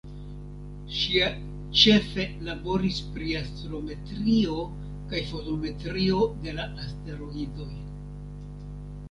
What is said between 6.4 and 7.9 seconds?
de la asteroidoj.